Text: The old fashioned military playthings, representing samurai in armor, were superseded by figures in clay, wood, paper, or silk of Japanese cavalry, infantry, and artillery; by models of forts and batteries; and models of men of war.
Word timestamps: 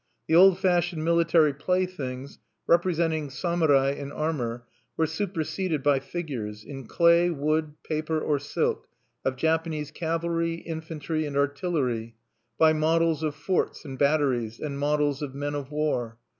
The 0.25 0.33
old 0.33 0.57
fashioned 0.57 1.03
military 1.05 1.53
playthings, 1.53 2.39
representing 2.65 3.29
samurai 3.29 3.91
in 3.91 4.11
armor, 4.11 4.65
were 4.97 5.05
superseded 5.05 5.83
by 5.83 5.99
figures 5.99 6.63
in 6.63 6.87
clay, 6.87 7.29
wood, 7.29 7.75
paper, 7.83 8.19
or 8.19 8.39
silk 8.39 8.87
of 9.23 9.35
Japanese 9.35 9.91
cavalry, 9.91 10.55
infantry, 10.55 11.27
and 11.27 11.37
artillery; 11.37 12.15
by 12.57 12.73
models 12.73 13.21
of 13.21 13.35
forts 13.35 13.85
and 13.85 13.99
batteries; 13.99 14.59
and 14.59 14.79
models 14.79 15.21
of 15.21 15.35
men 15.35 15.53
of 15.53 15.69
war. 15.69 16.17